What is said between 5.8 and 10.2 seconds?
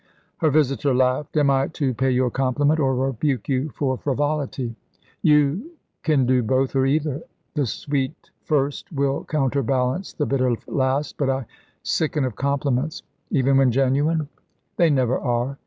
can do both or either; the sweet first will counterbalance